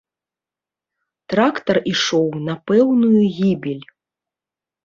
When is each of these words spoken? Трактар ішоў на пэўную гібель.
Трактар 1.33 1.77
ішоў 1.93 2.27
на 2.47 2.57
пэўную 2.73 3.21
гібель. 3.37 3.85